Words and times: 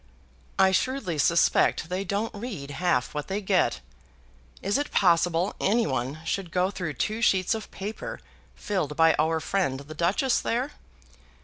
"I 0.57 0.71
shrewdly 0.71 1.19
suspect 1.19 1.87
they 1.89 2.03
don't 2.03 2.33
read 2.33 2.71
half 2.71 3.13
what 3.13 3.27
they 3.27 3.39
get. 3.39 3.81
Is 4.63 4.79
it 4.79 4.89
possible 4.89 5.53
any 5.61 5.85
one 5.85 6.21
should 6.25 6.49
go 6.49 6.71
through 6.71 6.93
two 6.93 7.21
sheets 7.21 7.53
of 7.53 7.69
paper 7.69 8.19
filled 8.55 8.95
by 8.97 9.13
our 9.19 9.39
friend 9.39 9.81
the 9.81 9.93
Duchess 9.93 10.39
there? 10.39 10.71